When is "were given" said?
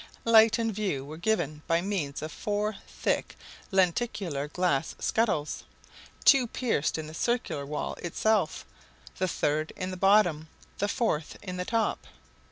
1.05-1.61